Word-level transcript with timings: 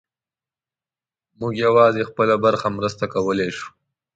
موږ 1.39 1.53
یوازې 1.65 2.01
خپله 2.09 2.35
برخه 2.45 2.67
مرسته 2.77 3.03
کولی 3.13 3.49
شو. 3.57 3.67